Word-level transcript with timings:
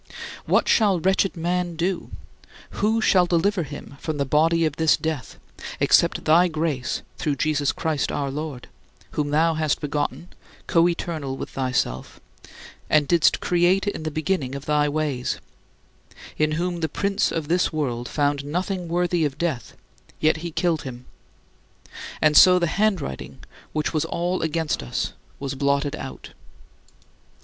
What 0.47 0.67
shall 0.67 0.99
"wretched 0.99 1.37
man" 1.37 1.75
do? 1.75 2.09
"Who 2.79 3.01
shall 3.01 3.27
deliver 3.27 3.61
him 3.61 3.97
from 3.99 4.17
the 4.17 4.25
body 4.25 4.65
of 4.65 4.77
this 4.77 4.97
death," 4.97 5.37
except 5.79 6.25
thy 6.25 6.47
grace 6.47 7.03
through 7.19 7.35
Jesus 7.35 7.71
Christ 7.71 8.11
our 8.11 8.31
Lord; 8.31 8.67
whom 9.11 9.29
thou 9.29 9.53
hast 9.53 9.79
begotten, 9.79 10.29
coeternal 10.65 11.37
with 11.37 11.51
thyself, 11.51 12.19
and 12.89 13.07
didst 13.07 13.41
create 13.41 13.85
in 13.85 14.01
the 14.01 14.09
beginning 14.09 14.55
of 14.55 14.65
thy 14.65 14.89
ways 14.89 15.39
in 16.35 16.53
whom 16.53 16.79
the 16.79 16.89
prince 16.89 17.31
of 17.31 17.47
this 17.47 17.71
world 17.71 18.09
found 18.09 18.43
nothing 18.43 18.87
worthy 18.87 19.23
of 19.23 19.37
death, 19.37 19.77
yet 20.19 20.37
he 20.37 20.49
killed 20.49 20.81
him 20.81 21.05
and 22.23 22.35
so 22.35 22.57
the 22.57 22.65
handwriting 22.65 23.37
which 23.71 23.93
was 23.93 24.05
all 24.05 24.41
against 24.41 24.81
us 24.81 25.13
was 25.39 25.53
blotted 25.53 25.95
out? 25.95 26.31